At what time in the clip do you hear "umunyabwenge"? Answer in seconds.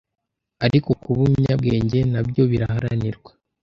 1.27-1.99